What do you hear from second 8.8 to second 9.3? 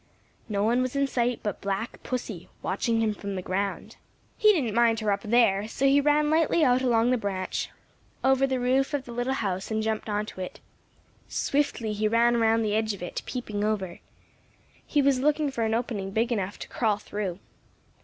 of the